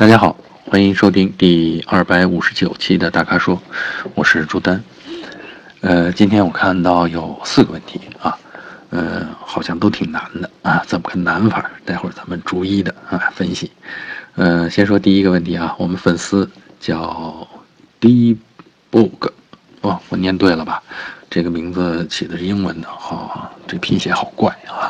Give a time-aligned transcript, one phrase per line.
[0.00, 0.34] 大家好，
[0.64, 3.60] 欢迎收听第二百五十九期的大咖说，
[4.14, 4.82] 我是朱丹。
[5.82, 8.34] 呃，今天我看到有四个问题啊，
[8.88, 11.70] 呃，好像都挺难的啊，怎么个难法？
[11.84, 13.70] 待会儿咱们逐一的啊分析。
[14.36, 17.46] 呃，先说第一个问题啊，我们粉丝叫
[18.00, 18.38] D
[18.90, 19.32] Book，
[19.82, 20.82] 哦，我念对了吧？
[21.28, 24.88] 这个名字起的是英文的，好，这拼写好怪啊。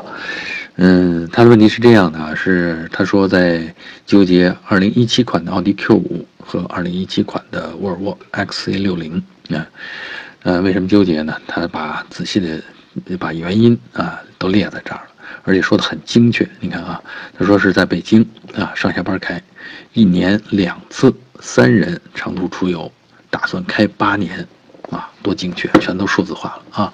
[0.83, 3.75] 嗯，他的问题是这样的啊，是他说在
[4.07, 9.23] 纠结2017款的奥迪 Q5 和2017款的沃尔沃 XC60
[9.55, 9.67] 啊，
[10.43, 11.37] 呃，为什么纠结呢？
[11.47, 12.63] 他把仔细的
[13.19, 15.11] 把原因啊都列在这儿了，
[15.45, 16.49] 而且说的很精确。
[16.61, 16.99] 你看啊，
[17.39, 19.39] 他说是在北京啊上下班开，
[19.93, 22.91] 一年两次三人长途出游，
[23.29, 24.49] 打算开八年
[24.89, 26.91] 啊，多精确，全都数字化了啊。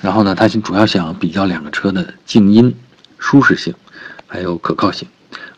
[0.00, 2.74] 然后呢，他主要想比较两个车的静音。
[3.20, 3.72] 舒适性，
[4.26, 5.06] 还有可靠性，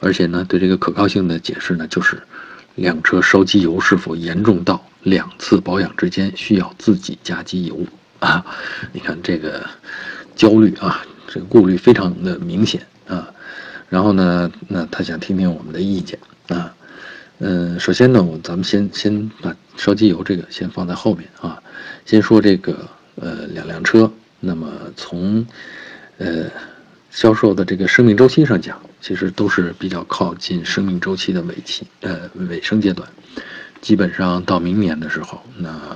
[0.00, 2.20] 而且呢，对这个可靠性的解释呢，就是
[2.74, 7.78] 两车烧机油是否严重到两次保养之间需要自己加机油
[8.18, 8.44] 啊？
[8.92, 9.64] 你看这个
[10.34, 13.30] 焦虑啊，这个顾虑非常的明显啊。
[13.88, 16.74] 然后呢，那他想听听我们的意见啊。
[17.38, 21.62] 嗯，首先呢，我咱们先先把烧机油这个先放在后面啊，
[22.04, 25.46] 先说这个呃两辆车，那么从
[26.18, 26.50] 呃。
[27.12, 33.06] 销售的这个生命周期上讲，其实都是比较靠近生命周期的尾期，呃，尾声阶段，
[33.82, 35.94] 基本上到明年的时候，那，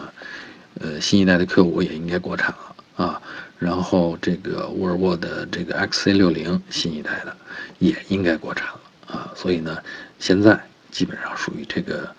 [0.78, 3.22] 呃，新一代的 Q5 也应该国产了啊，
[3.58, 7.34] 然后这个沃尔沃的这个 XC60 新一代的
[7.78, 9.78] 也应该国产了啊，所以呢，
[10.18, 12.14] 现在基本上属于这个，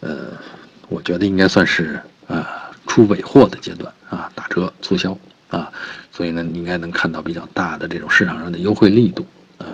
[0.00, 0.36] 呃，
[0.88, 5.16] 我觉得应该算是啊出尾货的阶段啊，打折促销。
[5.52, 5.70] 啊，
[6.10, 9.26] 所以呢，你应该能看到比较大的这种市场上的优惠力度
[9.58, 9.66] 啊。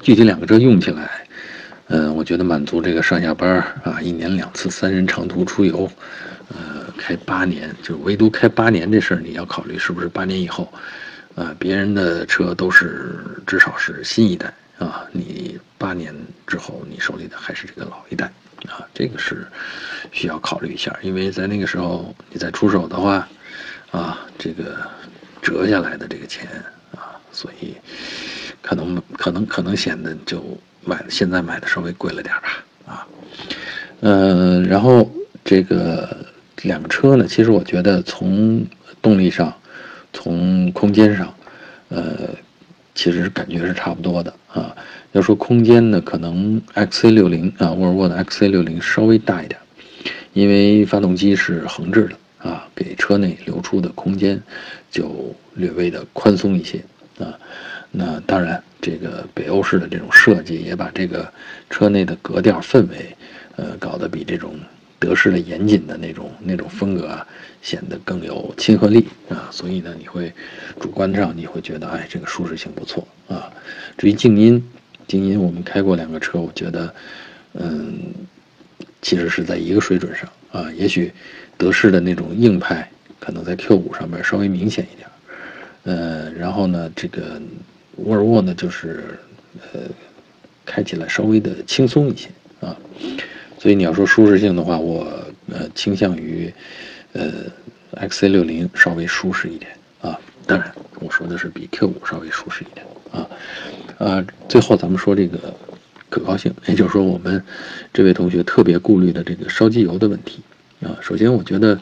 [0.00, 1.26] 具体两个车用起来，
[1.88, 5.90] 嗯，我觉得满足这个上下班啊，一年两次三人长途出游，
[6.50, 10.72] 呃，开八年，就唯独开八年这事儿，你要考虑是不是八年以后，
[11.34, 16.14] 啊，别人的车都是至少是新一代啊，你八年
[16.46, 18.26] 之后你手里的还是这个老一代
[18.68, 19.44] 啊，这个是
[20.12, 23.28] 需要考虑一下，因为在那个时候你再出手的话，
[23.90, 24.76] 啊，这个。
[25.44, 26.48] 折下来的这个钱
[26.96, 27.74] 啊，所以
[28.62, 30.42] 可能可能可能显得就
[30.82, 33.06] 买现在买的稍微贵了点吧啊，
[34.00, 35.08] 呃，然后
[35.44, 36.16] 这个
[36.62, 38.64] 两个车呢，其实我觉得从
[39.02, 39.54] 动力上，
[40.14, 41.32] 从空间上，
[41.90, 42.30] 呃，
[42.94, 44.74] 其实感觉是差不多的啊。
[45.12, 49.60] 要说空间呢，可能 XC60 啊，沃尔沃的 XC60 稍微大一点，
[50.32, 52.16] 因为发动机是横置的。
[52.44, 54.40] 啊，给车内留出的空间
[54.90, 56.84] 就略微的宽松一些
[57.18, 57.32] 啊。
[57.90, 61.32] 那当然，这个北欧式的这种设计也把这个
[61.70, 63.16] 车内的格调氛围，
[63.56, 64.54] 呃，搞得比这种
[64.98, 67.26] 德式的严谨的那种那种风格啊，
[67.62, 69.48] 显得更有亲和力啊。
[69.50, 70.30] 所以呢，你会
[70.78, 73.50] 主观上你会觉得，哎，这个舒适性不错啊。
[73.96, 74.62] 至于静音，
[75.06, 76.94] 静音我们开过两个车，我觉得，
[77.52, 78.12] 嗯，
[79.00, 81.12] 其实是在一个水准上啊，也许。
[81.56, 85.08] 德式的那种硬派，可能在 Q5 上面稍微明显一点，
[85.84, 87.40] 呃，然后呢，这个
[87.98, 89.04] 沃尔沃呢，就是
[89.72, 89.82] 呃，
[90.66, 92.28] 开起来稍微的轻松一些
[92.60, 92.76] 啊，
[93.56, 95.06] 所以你要说舒适性的话，我
[95.48, 96.52] 呃倾向于
[97.12, 97.32] 呃
[97.92, 99.70] XC60 稍微舒适一点
[100.02, 103.30] 啊，当然我说的是比 Q5 稍微舒适一点啊，
[103.98, 105.54] 呃，最后咱们说这个
[106.14, 107.42] 可靠性，也就是说我们
[107.92, 110.40] 这位同学特别顾虑的这个烧机油的问题。
[110.80, 111.80] 啊，首先我觉得，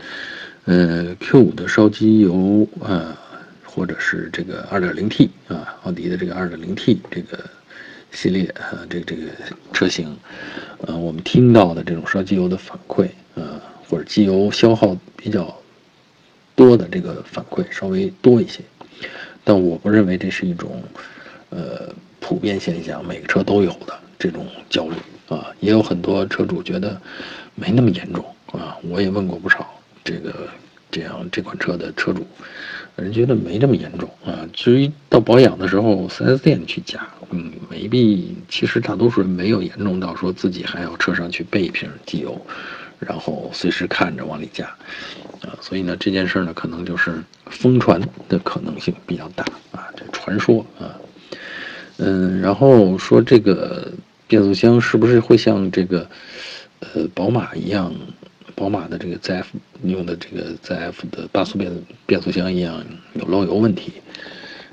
[0.65, 3.15] 呃，Q5 的烧机油啊，
[3.63, 7.45] 或者是这个 2.0T 啊，奥迪的这个 2.0T 这个
[8.11, 9.25] 系列啊，这个这个
[9.75, 10.17] 车型，
[10.87, 15.55] 呃，我们听到的这种烧机油的反馈啊，或者机油消耗比较
[16.57, 18.61] 多的这个反馈稍微多一些，
[19.45, 20.83] 但我不认为这是一种
[21.51, 23.99] 呃普遍现象，每个车都有的。
[24.23, 24.95] 这种焦虑
[25.27, 26.97] 啊，也有很多车主觉得
[27.57, 28.25] 没那么严重。
[28.53, 29.67] 啊，我也问过不少
[30.05, 30.47] 这个
[30.91, 32.25] 这样这款车的车主，
[32.95, 34.47] 人觉得没这么严重啊。
[34.53, 38.37] 至于到保养的时候，4S 店去加，嗯，没必。
[38.49, 42.41] 其实大多数人没有严重到说自己还要车上去备一瓶机油，
[43.01, 44.67] 然后随时看着往里加，
[45.41, 47.99] 啊，所以呢这件事呢可能就是疯传
[48.29, 50.93] 的可能性比较大啊，这传说啊，
[51.97, 53.91] 嗯，然后说这个
[54.33, 56.09] 变速箱是不是会像这个
[56.81, 57.95] 呃宝马一样？
[58.55, 59.45] 宝马的这个 ZF
[59.85, 61.71] 用的这个 ZF 的八速变
[62.07, 62.83] 变速箱一样
[63.13, 63.93] 有漏油问题，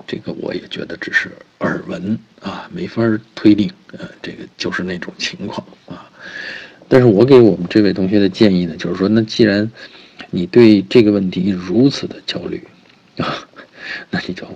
[0.08, 1.30] 这个我也觉得只是
[1.60, 3.04] 耳闻啊，没法
[3.36, 3.70] 推定。
[3.92, 6.10] 呃，这个就是那种情况啊。
[6.88, 9.70] 但是我给我们这位同学的建议呢，就是说，那既然
[10.30, 12.66] 你对这个问题如此的焦虑
[13.18, 13.46] 啊，
[14.10, 14.48] 那你就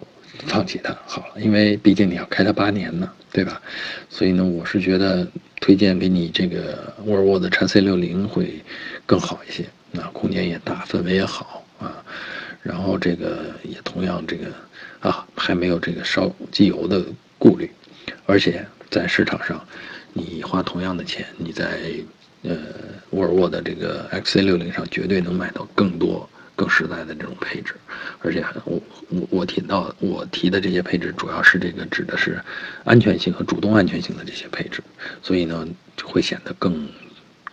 [0.48, 3.62] 放弃它好了，因为毕竟你要开它八年呢，对吧？
[4.10, 5.28] 所以呢，我是觉得
[5.60, 8.62] 推荐给你这个沃尔沃的 x C 六零会
[9.06, 12.04] 更好一些，那空间也大，氛围也好啊，
[12.62, 14.48] 然后这个也同样这个
[15.00, 17.04] 啊，还没有这个烧机油的
[17.38, 17.69] 顾虑，
[18.25, 19.66] 而且在市场上，
[20.13, 21.80] 你花同样的钱，你在
[22.44, 22.56] 呃
[23.12, 26.30] 沃尔沃的这个 X C 六零上绝对能买到更多。
[26.63, 27.75] 更实在的这种配置，
[28.21, 32.42] 而且我我我提到我提的这些配置，主要是这个指的是
[32.86, 34.81] 安全性和主动安全性的这些配置，
[35.21, 35.68] 所以呢
[35.98, 36.88] 就会显得更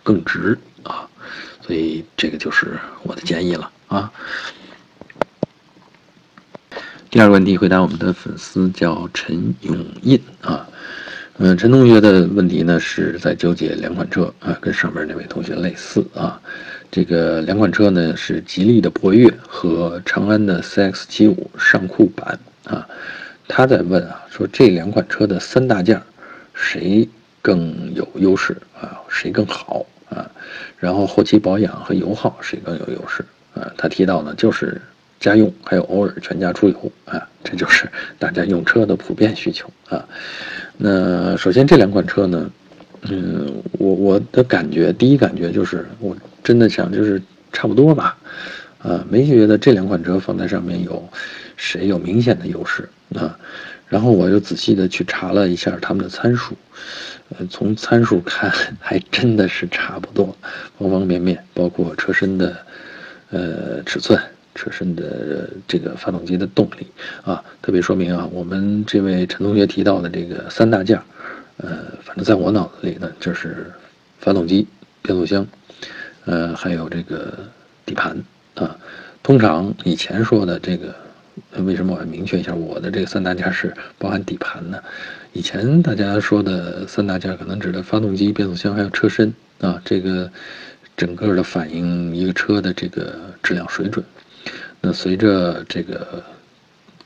[0.01, 1.09] 更值啊，
[1.61, 4.09] 所以这个就是我的建议了啊。
[7.09, 10.65] 第二个问题回答我们的粉丝叫陈永印啊，
[11.37, 16.41] 嗯，陈同学的问题呢是在纠结两款车啊，跟上面那位同学类似啊。
[16.91, 22.85] 这个两款车呢是吉利的博越和长安的 CX-75 上酷版啊，
[23.47, 26.01] 他在问啊，说这两款车的三大件
[26.53, 27.07] 谁
[27.41, 28.99] 更有优势啊？
[29.07, 30.29] 谁更好啊？
[30.77, 33.23] 然后后期保养和油耗谁更有优势
[33.53, 33.71] 啊？
[33.77, 34.81] 他提到呢就是
[35.17, 37.89] 家用还有偶尔全家出游啊，这就是
[38.19, 40.05] 大家用车的普遍需求啊。
[40.75, 42.51] 那首先这两款车呢，
[43.03, 46.13] 嗯，我我的感觉第一感觉就是我。
[46.43, 47.21] 真的想就是
[47.51, 48.17] 差不多吧，
[48.79, 51.07] 啊，没觉得这两款车放在上面有
[51.57, 53.37] 谁有明显的优势啊。
[53.87, 56.55] 然后我又仔细的去查了一下他们的参数，
[57.37, 58.49] 呃，从参数看
[58.79, 60.33] 还真的是差不多，
[60.79, 62.55] 方方面面，包括车身的
[63.31, 64.17] 呃尺寸、
[64.55, 66.87] 车身的这个发动机的动力
[67.23, 67.43] 啊。
[67.61, 70.97] 特别说明啊，我们这位陈同学提到的这个三大件，
[71.57, 73.69] 呃，反正在我脑子里呢，就是
[74.19, 74.65] 发动机、
[75.01, 75.45] 变速箱。
[76.31, 77.37] 呃，还有这个
[77.85, 78.17] 底盘
[78.55, 78.73] 啊，
[79.21, 80.95] 通常以前说的这个，
[81.65, 84.79] 为什么我要明确一下我的这个三大件是包含底盘呢？
[85.33, 90.31] 以前大家说的三大件可能指的发动机、变速箱还有车身啊，这个
[90.95, 93.13] 整个的反映一个车的这个
[93.43, 94.05] 质量水准。
[94.79, 96.23] 那随着这个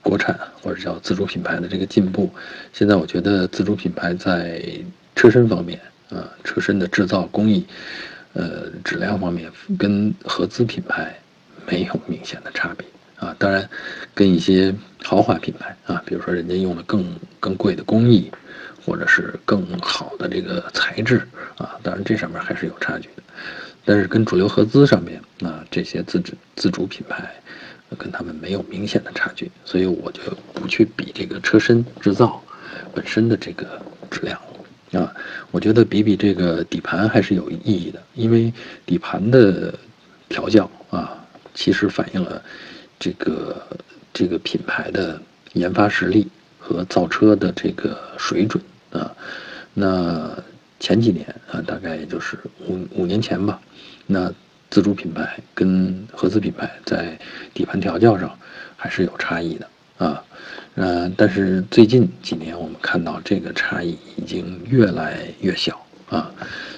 [0.03, 2.31] 国产或者叫自主品牌的这个进步，
[2.73, 4.61] 现在我觉得自主品牌在
[5.15, 5.79] 车身方面
[6.11, 7.65] 啊，车身的制造工艺。
[8.35, 9.49] 呃，质量方面
[9.79, 11.17] 跟合资品牌
[11.65, 12.85] 没有明显的差别
[13.17, 13.33] 啊。
[13.39, 13.67] 当然，
[14.13, 17.03] 跟一些豪华品牌啊，比如说人家用了更
[17.39, 18.29] 更贵的工艺，
[18.85, 21.25] 或者是更好的这个材质
[21.57, 23.23] 啊，当然这上面还是有差距的。
[23.85, 27.33] 但是跟主流合资上面啊，这些自主自主品牌
[27.97, 30.19] 跟他们没有明显的差距，所以我就
[30.53, 32.43] 不去比这个车身制造
[32.93, 33.81] 本身的这个
[34.11, 34.37] 质量。
[34.95, 35.13] 啊，
[35.51, 38.53] 我觉得比比这个底盘还是有意义的，因为
[38.85, 39.73] 底盘的
[40.29, 41.17] 调教啊，
[41.53, 42.41] 其实反映了
[42.97, 43.61] 这个
[44.13, 45.21] 这个品牌的
[45.53, 46.27] 研发实力
[46.57, 49.11] 和造车的这个水准啊。
[49.73, 50.31] 那
[50.79, 53.59] 前几年啊，大概也就是五五年前吧，
[54.07, 54.31] 那
[54.69, 57.19] 自主品牌跟合资品牌在
[57.53, 58.37] 底盘调教上
[58.77, 59.67] 还是有差异的
[59.97, 60.23] 啊。
[60.77, 66.29] 嗯，但是最近几年我们看到这个差异已经越来越小啊，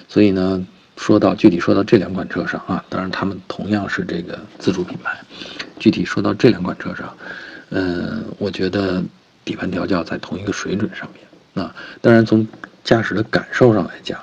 [0.08, 0.64] 所以呢，
[0.96, 5.18] 说到具体说到这两款车上啊，当然他们同样是这个自主品牌，
[5.80, 7.12] 具体说到这两款车上，
[7.70, 9.02] 嗯，我觉得
[9.44, 12.46] 底盘调教在同一个水准上面啊，当然从
[12.84, 14.20] 驾驶的感受上来讲，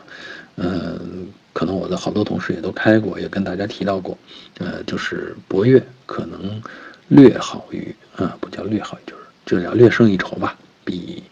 [0.56, 4.18] 嗯，可能我的好多同事也都开过，也跟大家提到过，
[4.60, 6.62] 呃，就是博越可能
[7.10, 9.25] 略好于啊，不叫略好于就是。
[9.46, 11.24] 这叫略胜一筹吧，比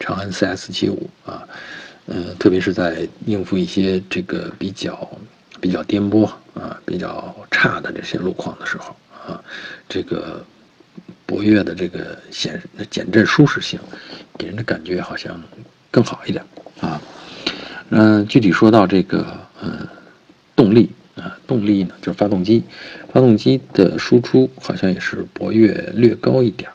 [0.00, 1.46] 长安 CS75 啊，
[2.06, 5.08] 呃，特别是在应付一些这个比较
[5.60, 8.94] 比较颠簸啊、比较差的这些路况的时候
[9.26, 9.42] 啊，
[9.88, 10.44] 这个
[11.24, 13.78] 博越的这个显减震舒适性，
[14.36, 15.40] 给人的感觉好像
[15.90, 16.44] 更好一点
[16.80, 17.00] 啊。
[17.90, 19.24] 嗯，具体说到这个
[19.60, 19.88] 呃
[20.56, 22.64] 动力啊，动力呢就是发动机，
[23.12, 26.68] 发动机的输出好像也是博越略高一点。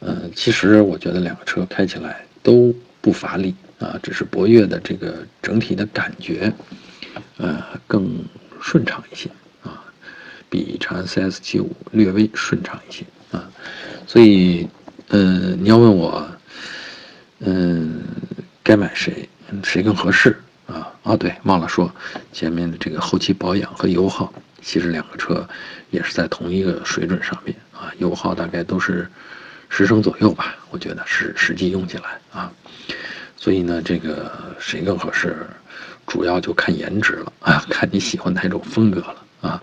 [0.00, 6.52] 嗯，其实我觉得两个车开起来都不乏力啊，只是博越的这个整体的感觉，
[7.36, 8.24] 呃，更
[8.60, 9.28] 顺畅一些
[9.62, 9.84] 啊，
[10.48, 13.50] 比长安 CS75 略微顺畅一些啊，
[14.06, 14.68] 所以，
[15.08, 16.26] 嗯，你要问我，
[17.40, 18.02] 嗯，
[18.62, 19.28] 该买谁，
[19.62, 20.92] 谁更合适啊？
[21.02, 21.94] 啊，对，忘了说，
[22.32, 25.46] 前面的这个后期保养和油耗，其实两个车
[25.90, 29.08] 也是在同一个水准上面啊，油耗大概都是。
[29.72, 32.52] 十升左右吧，我觉得是实际用起来啊，
[33.36, 35.46] 所以呢，这个谁更合适，
[36.08, 39.62] 主要就看颜值了啊，看你喜欢哪种风格了啊。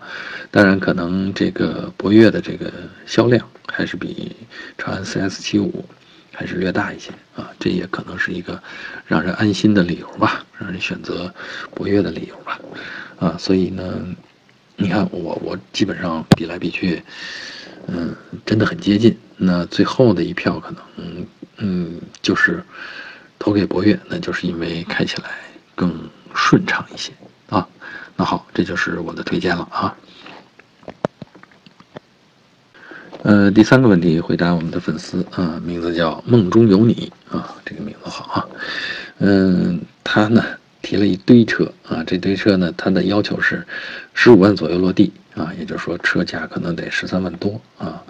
[0.49, 2.71] 当然，可能这个博越的这个
[3.05, 4.33] 销量还是比
[4.77, 5.83] 长安 CS 七五
[6.31, 8.63] 还是略大一些啊，这也可能是一个
[9.07, 11.29] 让人安心的理由吧，让人选择
[11.75, 12.61] 博越的理由吧。
[13.19, 14.07] 啊，所以呢，
[14.77, 17.03] 你看我我基本上比来比去，
[17.87, 18.15] 嗯，
[18.45, 19.17] 真的很接近。
[19.37, 21.25] 那最后的一票可能，
[21.57, 22.63] 嗯，就是
[23.39, 25.29] 投给博越，那就是因为开起来
[25.75, 25.93] 更
[26.33, 27.11] 顺畅一些
[27.49, 27.67] 啊。
[28.15, 29.95] 那好，这就是我的推荐了啊。
[33.23, 38.45] 呃，第三个问题回答我们的粉丝啊，名字叫梦中有你啊，这个名字好啊。
[39.19, 40.43] 嗯，他呢？
[40.79, 43.67] 提了一堆车啊，这堆车呢，他的要求是
[44.13, 48.03] 十五万左右落地啊，也就是说车价可能得十三万多啊。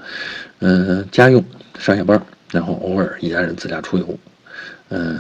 [0.60, 1.44] 嗯，家用
[1.78, 2.20] 上下班，
[2.52, 4.20] 然后偶尔一家人自驾出游。
[4.90, 5.20] 嗯，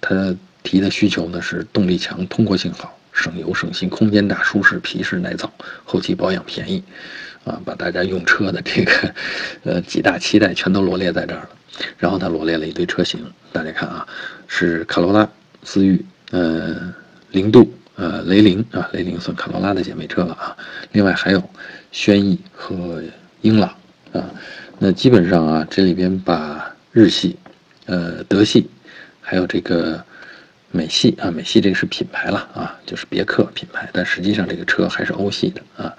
[0.00, 5.50] 他提的需求呢是动力强、通过性好、省油省心、空间大、舒适、皮实耐造、
[5.84, 6.82] 后期保养便宜
[7.44, 9.14] 啊，把大家用车的这个
[9.62, 11.50] 呃几大期待全都罗列在这儿了。
[11.96, 14.06] 然后他罗列了一堆车型，大家看啊，
[14.48, 15.28] 是卡罗拉、
[15.62, 16.04] 思域。
[16.30, 16.92] 呃，
[17.30, 20.56] 零度，呃，雷凌啊，雷凌算卡罗拉的姐妹车了啊。
[20.92, 21.42] 另外还有
[21.90, 23.02] 轩逸和
[23.40, 23.68] 英朗
[24.12, 24.24] 啊。
[24.78, 27.36] 那基本上啊，这里边把日系、
[27.86, 28.70] 呃，德系，
[29.20, 30.00] 还有这个
[30.70, 35.92] 美系啊，美系这个是品牌了啊，就是别克品牌，但实际上这个车还是欧系的啊，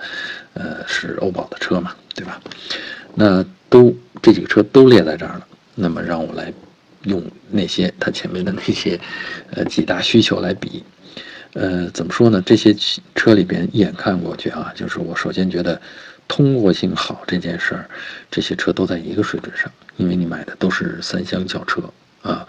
[0.54, 2.42] 呃，是欧宝的车嘛，对吧？
[3.14, 6.54] 那都这几个车都列在这儿了，那么让我来。
[7.04, 9.00] 用那些它前面的那些，
[9.52, 10.84] 呃几大需求来比，
[11.54, 12.42] 呃怎么说呢？
[12.46, 12.76] 这些
[13.16, 15.82] 车里边一眼看过去啊，就是我首先觉得
[16.28, 17.90] 通过性好这件事儿，
[18.30, 21.82] 这些车都在一个水准上，因为你买的都是三厢轿车
[22.22, 22.46] 啊，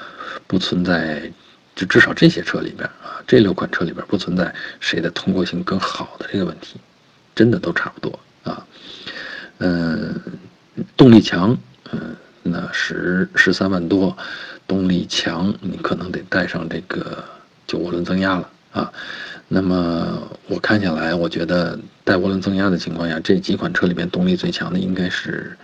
[0.47, 1.33] 不存在，
[1.75, 6.79] 就至少这些车里边啊，这六款车里边不存在谁的通过性更好的这个问题，
[7.35, 8.67] 真的都差不多啊，
[9.59, 10.15] 嗯，
[10.97, 11.57] 动力强，
[11.93, 12.17] 嗯。
[12.43, 14.17] 那十十三万多，
[14.67, 17.23] 动力强，你可能得带上这个
[17.67, 18.93] 就涡轮增压了啊。
[19.49, 25.57] 那么我看下来，我觉得带涡轮增压的情况下，这几款车里边动力最强的应该是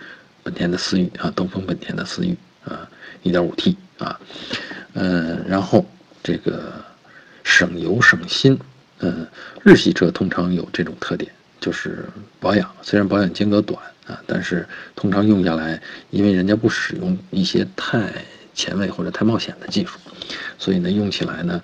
[0.43, 2.35] 本田的思域啊，东风本田的思域
[2.65, 2.87] 啊
[3.23, 4.19] ，1.5T 啊，
[4.93, 5.85] 嗯，然后
[6.21, 6.73] 这个
[7.43, 8.59] 省油省心，
[8.99, 9.25] 嗯，
[9.63, 12.05] 日系车通常有这种特点，就是
[12.39, 13.79] 保养虽然保养间隔短。
[14.07, 18.09] 啊，但是通常用下来，因为人家不使用一些太
[18.57, 19.99] 前卫或者太冒险的技术，
[20.57, 21.61] 所以呢，用起来呢，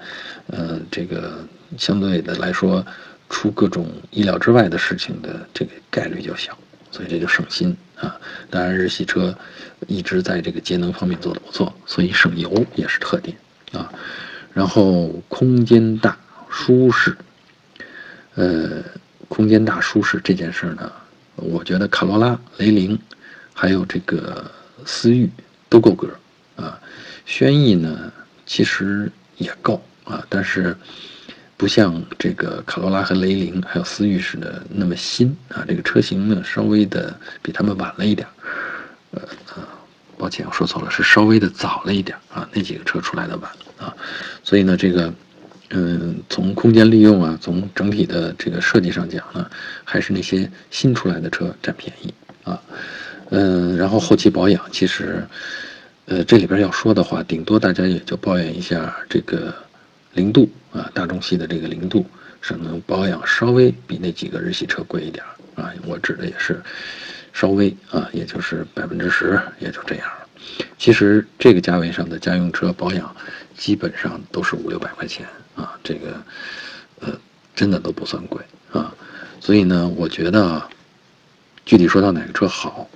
[0.47, 1.43] 呃，这个
[1.75, 2.85] 相对的来说，
[3.29, 6.55] 出各种意料之外的事情的这个概率就小，
[6.91, 8.15] 所以这就省心啊。
[8.51, 9.35] 当然，日系车
[9.87, 13.35] 一直在这个节能方面做得不错，所以省油也是特点
[13.71, 13.91] 啊。
[14.53, 16.15] 然后空间大、
[16.47, 17.17] 舒适，
[18.35, 18.83] 呃，
[19.27, 20.91] 空间大、舒适这件事呢。
[21.37, 22.99] 我觉得卡罗拉、雷凌，
[23.51, 24.51] 还有这个
[24.85, 25.27] 思域
[25.67, 26.07] 都够格。
[27.25, 28.11] 轩逸呢，
[28.45, 30.75] 其实也够啊，但是
[31.57, 35.63] 不像这个卡罗拉和雷凌还有思域似的那么新啊。
[35.67, 38.27] 这个车型呢，稍微的比他们晚了一点
[39.11, 39.21] 呃
[39.55, 39.63] 呃，
[40.17, 42.47] 抱歉，我说错了，是稍微的早了一点啊。
[42.53, 43.93] 那几个车出来的晚啊，
[44.43, 45.13] 所以呢，这个。
[45.75, 49.49] 嗯，从空间利用啊，从整体的这个设计上讲呢，
[49.83, 52.13] 还是那些新出来的车占便宜
[52.43, 52.61] 啊。
[53.31, 55.25] 嗯，然后后期保养，其实，
[56.05, 59.53] 呃，这里边要说的话，顶多大家也就抱怨一下这个
[60.13, 62.05] 零度啊，大众系的这个零度，
[62.41, 65.23] 可能保养稍微比那几个日系车贵一点
[65.55, 65.71] 啊。
[65.85, 66.61] 我指的也是
[67.31, 70.27] 稍微啊，也就是百分之十，也就这样了。
[70.77, 73.15] 其实这个价位上的家用车保养，
[73.55, 75.25] 基本上都是五六百块钱。
[75.55, 76.23] 啊，这个，
[77.01, 77.09] 呃，
[77.55, 78.41] 真的都不算贵
[78.71, 78.91] 啊，
[79.39, 80.67] 所以呢，我觉得啊，
[81.63, 82.89] 具体说到哪个车好，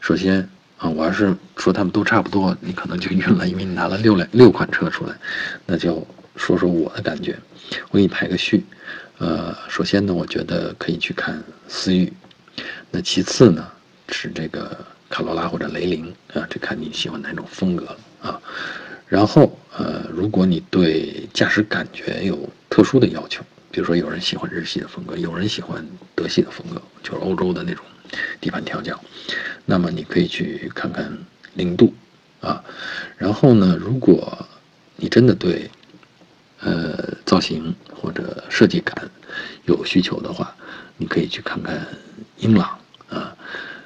[0.00, 0.48] 首先
[0.82, 5.14] 啊，我要是说他们都差不多，你可能就晕了，因为你拿了六辆六款车出来，
[5.64, 7.38] 那就说说我的感觉，
[7.92, 8.64] 我给你排个序，
[9.18, 12.12] 呃，首先呢，我觉得可以去看思域，
[12.90, 13.64] 那其次呢
[14.08, 14.76] 是这个
[15.08, 18.40] 卡罗拉或者雷凌啊，这看你喜欢哪种风格啊。
[19.06, 25.86] 然后，呃，如果你对驾驶感觉有特殊的要求，比如说有人喜欢日系的风格，有人喜欢
[26.16, 27.84] 德系的风格，就是欧洲的那种
[28.40, 28.98] 底盘调教，
[29.64, 31.16] 那么你可以去看看
[31.54, 31.94] 零度，
[32.40, 32.62] 啊，
[33.16, 34.46] 然后呢，如果
[34.96, 35.70] 你真的对，
[36.60, 39.10] 呃，造型或者设计感
[39.64, 40.54] 有需求的话，
[40.96, 41.86] 你可以去看看
[42.38, 42.78] 英朗，
[43.08, 43.36] 啊，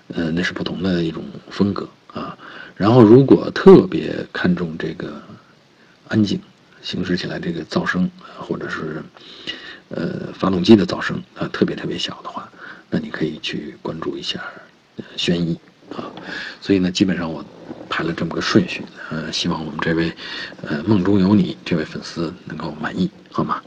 [0.08, 1.88] 呃，那是不同的一种风格。
[2.14, 2.34] 啊，
[2.76, 5.20] 然后如果特别看重这个
[6.08, 6.40] 安静、
[6.80, 9.02] 行驶起来这个噪声，或者是
[9.90, 12.45] 呃发动机的噪声啊特别特别小的话，
[12.90, 14.42] 那你可以去关注一下
[15.16, 15.58] 轩逸
[15.94, 16.10] 啊。
[16.60, 17.44] 所以呢，基本上我
[17.88, 20.12] 排了这么个顺序，呃，希望我们这位
[20.62, 23.62] 呃梦中有你这位粉丝能够满意，好吗？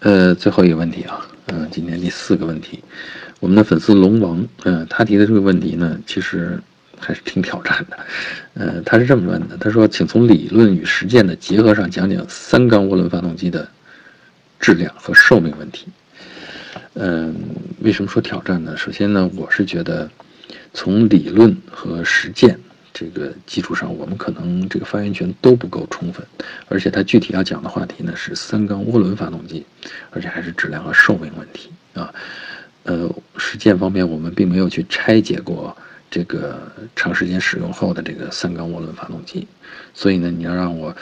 [0.00, 2.82] 呃，最后一个问题啊，嗯，今天第四个问题，
[3.40, 6.60] 我们的粉丝龙王，嗯，他提的这个问题呢，其实
[6.98, 7.98] 还是挺挑战的，
[8.54, 13.68] 呃，他是这么问的，他说，请从理论与实践的结合上讲讲三缸涡轮发动机的
[14.58, 15.86] 质量和寿命问题。
[16.94, 17.34] 嗯，
[17.80, 18.76] 为什么说挑战呢？
[18.76, 20.10] 首先呢，我是觉得
[20.72, 22.58] 从理论和实践。
[22.98, 26.26] 这个基础上，我们可能这个发言权都不够充分，
[26.66, 29.66] 而且他具体要讲的话题呢是三缸涡轮发动机，
[30.10, 32.10] 而且还是质量和寿命问题啊。
[32.84, 35.76] 呃，实践方面我们并没有去拆解过
[36.10, 39.46] 这个长时间使用后的这个三缸涡轮发动机，
[39.92, 40.96] 所以呢，你要让我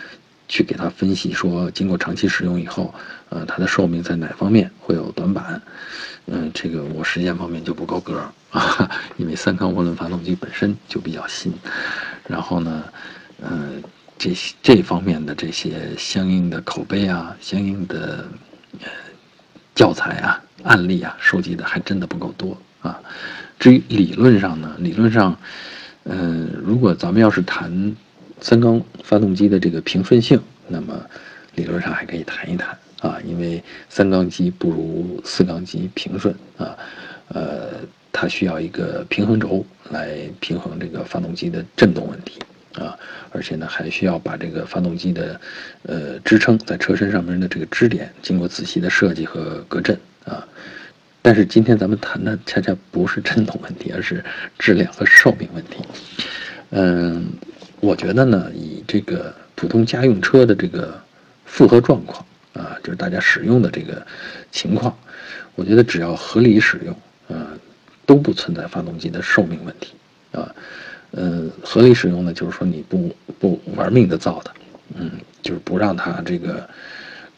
[0.49, 2.95] 去给他分析说，经过长期使用以后，
[3.29, 5.61] 呃，它的寿命在哪方面会有短板？
[6.27, 8.23] 嗯，这个我实践方面就不够格。
[8.51, 11.53] 啊， 因为三缸涡轮发动机本身就比较新，
[12.29, 12.85] 然后呢，
[13.43, 13.71] 呃，
[14.17, 18.25] 这些这方面的这些相应的口碑啊，相应的
[18.81, 18.89] 呃
[19.75, 23.01] 教材啊、案例啊，收集的还真的不够多啊。
[23.59, 25.37] 至于理论上呢，理论上，
[26.05, 27.97] 嗯，如果咱们要是谈
[28.45, 31.01] 三缸发动机的这个平顺性，那么
[31.55, 36.77] 理论上还可以谈一谈啊，因为三缸机不如四缸机平顺啊，
[37.29, 37.71] 呃。
[38.17, 42.39] 它需要一个平衡轴来平衡这个发动机的振动问题
[42.75, 42.97] 啊，
[43.33, 45.41] 而且呢还需要把这个发动机的
[45.83, 50.47] 呃支撑在车身上面的这个支点经过仔细的设计和隔震啊。
[51.23, 54.25] 但是今天咱们谈的恰恰不是振动问题，而是
[54.61, 55.79] 质量和寿命问题。
[56.71, 57.27] 嗯，
[57.85, 60.99] 我觉得呢，以这个普通家用车的这个
[61.45, 62.25] 负荷状况
[62.55, 64.05] 啊，就是大家使用的这个
[64.51, 64.97] 情况，
[65.55, 66.95] 我觉得只要合理使用
[67.29, 67.47] 啊。
[68.07, 69.95] 都不存在发动机的寿命问题，
[70.33, 70.55] 啊，
[71.13, 74.51] 呃，合理使用呢，就是说你不不玩命的造的，
[74.97, 76.69] 嗯，就是不让它这个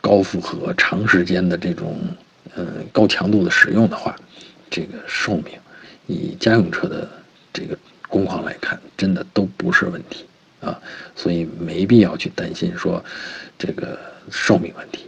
[0.01, 2.01] 高负荷、长时间的这种
[2.57, 4.17] 嗯高强度的使用的话，
[4.69, 5.53] 这个寿命
[6.09, 7.09] 以家用车的
[7.53, 7.79] 这个
[8.09, 10.25] 工况来看，真的都不是问题
[10.61, 10.81] 啊，
[11.15, 13.05] 所以没必要去担心说
[13.59, 13.99] 这个
[14.31, 15.07] 寿命问题。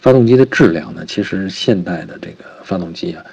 [0.00, 3.24] 发动机的质量呢，其实现代的这个发动机啊。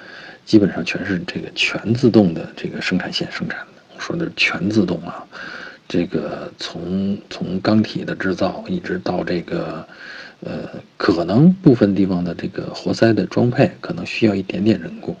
[0.46, 5.24] 基本上全是这个全自动的这个生产线生产的，我说的是全自动啊，
[5.86, 9.86] 这个从从钢体的制造一直到这个，
[10.40, 15.14] 呃，可能部分地方的这个活塞的装配可能需要一点点人工，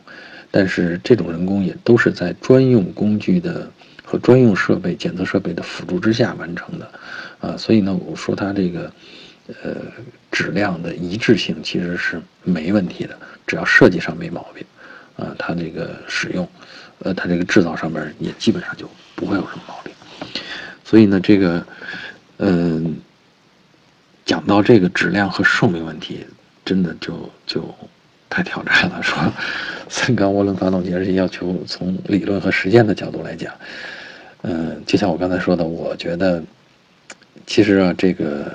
[0.50, 3.70] 但是这种人工也都是在专用工具的
[4.10, 6.90] 和专用设备检测设备的辅助之下完成的，
[7.38, 8.92] 啊，所以呢，我说它这个，
[9.62, 9.76] 呃，
[10.32, 14.64] 质量的一致性其实是没问题的，只要设计上没毛病。
[15.16, 16.48] 啊，它这个使用，
[17.00, 19.92] 呃，它这个制造上面也基本上就不会有什么毛病。
[20.82, 21.62] 所以呢，这个，
[22.38, 22.96] 嗯，
[24.24, 26.24] 讲到这个质量和寿命问题，
[26.64, 27.74] 真的就就
[28.30, 29.02] 太挑战了。
[29.02, 29.18] 说
[29.90, 33.52] 三缸涡轮发动机，而且要求从理论和实践的角度来讲，
[34.42, 36.42] 嗯，就像我刚才说的，我觉得
[37.46, 38.54] 其实啊，这个，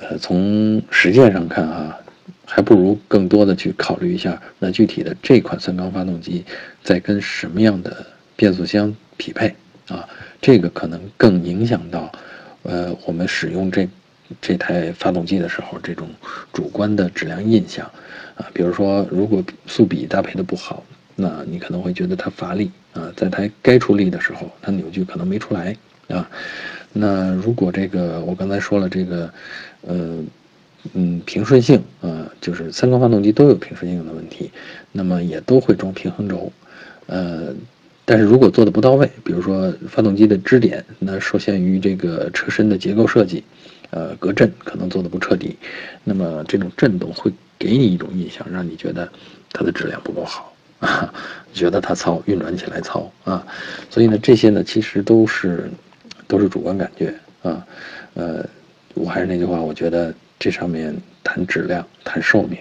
[0.00, 1.98] 呃，从实践上看啊。
[2.46, 6.44] 还不如更多的去考虑一下，那具体的这款三缸发动机
[6.82, 8.04] 在跟什么样的
[8.36, 9.54] 变速箱匹配
[9.88, 10.06] 啊？
[10.42, 12.12] 这个可能更影响到，
[12.62, 13.88] 呃，我们使用这
[14.42, 16.06] 这台发动机的时候这种
[16.52, 17.90] 主观的质量印象
[18.36, 18.46] 啊。
[18.52, 20.84] 比如说，如果速比搭配的不好，
[21.16, 25.76] 那你可能会觉得它乏力啊，在它该出力的时候，它扭矩可能没出来
[26.08, 26.28] 啊。
[26.92, 29.32] 那如果这个我刚才说了这个，
[29.82, 30.24] 呃。
[30.92, 34.50] 嗯，平顺性啊，就是三缸发动机都有平顺性的问题，
[34.92, 36.52] 那么也都会装平衡轴，
[37.06, 37.54] 呃，
[38.04, 43.42] 但是如果做的不到位，比如说发动机的支点，那受限于这个车身的结构设计，
[43.92, 45.56] 呃，隔震可能做的不彻底，
[46.04, 49.10] 那么这种震动会给你一种印象，让你觉得
[49.54, 50.53] 它的质量不够好
[50.84, 51.12] 啊，
[51.54, 53.46] 觉得它糙，运转起来糙啊，
[53.90, 55.70] 所以呢，这些呢其实都是
[56.28, 57.66] 都是主观感觉啊，
[58.14, 58.46] 呃，
[58.94, 60.14] 我还是那句话，我觉得。
[60.36, 62.58] 这上面谈质量、谈寿命，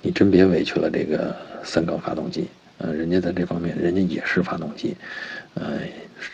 [0.00, 2.48] 你真别委屈了这个三缸发动机。
[2.78, 4.96] 呃，人家在这方面，人家也是发动机，
[5.52, 5.80] 呃，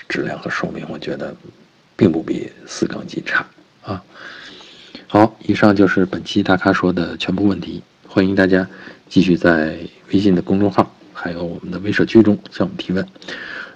[0.06, 1.34] 质量和寿命，我觉得
[1.96, 3.44] 并不比四缸机差
[3.82, 4.00] 啊。
[5.08, 7.82] 好，以上就是本期大咖说的全部问题。
[8.06, 8.68] 欢迎大家
[9.08, 9.76] 继续在
[10.12, 13.04] 微信的公众号，还有我们的微社区中向我们提问。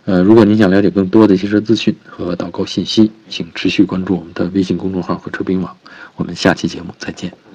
[0.05, 5.76] 呃，如果您想了解更多的汽车资讯和导购信息，请持续关注我们的微信公众号和车评网。
[6.16, 7.50] 我们下期节目再见。